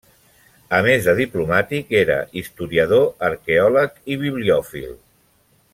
[0.77, 4.97] A més de diplomàtic, era historiador, arqueòleg i bibliòfil.